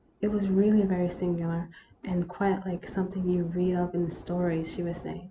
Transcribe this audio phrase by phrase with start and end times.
[0.23, 1.69] "It was really very singular,
[2.03, 5.19] and quite like some thing you read of in stories," she was saying.